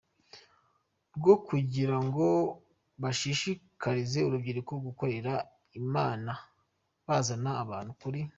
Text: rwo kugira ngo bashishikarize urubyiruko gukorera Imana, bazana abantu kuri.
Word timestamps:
rwo 1.17 1.33
kugira 1.47 1.97
ngo 2.05 2.27
bashishikarize 3.01 4.19
urubyiruko 4.27 4.73
gukorera 4.85 5.33
Imana, 5.81 6.31
bazana 7.07 7.51
abantu 7.63 7.91
kuri. 8.01 8.21